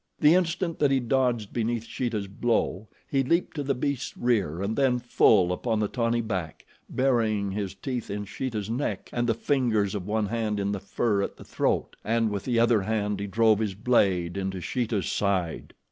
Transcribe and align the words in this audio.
The 0.19 0.33
instant 0.33 0.79
that 0.79 0.89
he 0.89 0.99
dodged 0.99 1.53
beneath 1.53 1.85
Sheeta's 1.85 2.25
blow, 2.27 2.87
he 3.07 3.21
leaped 3.21 3.55
to 3.57 3.61
the 3.61 3.75
beast's 3.75 4.17
rear 4.17 4.59
and 4.59 4.75
then 4.75 4.97
full 4.97 5.53
upon 5.53 5.79
the 5.79 5.87
tawny 5.87 6.21
back, 6.21 6.65
burying 6.89 7.51
his 7.51 7.75
teeth 7.75 8.09
in 8.09 8.25
Sheeta's 8.25 8.67
neck 8.67 9.11
and 9.13 9.27
the 9.29 9.35
fingers 9.35 9.93
of 9.93 10.07
one 10.07 10.25
hand 10.25 10.59
in 10.59 10.71
the 10.71 10.79
fur 10.79 11.21
at 11.21 11.37
the 11.37 11.43
throat, 11.45 11.95
and 12.03 12.31
with 12.31 12.45
the 12.45 12.57
other 12.57 12.81
hand 12.81 13.19
he 13.19 13.27
drove 13.27 13.59
his 13.59 13.75
blade 13.75 14.37
into 14.37 14.59
Sheeta's 14.59 15.05
side. 15.05 15.71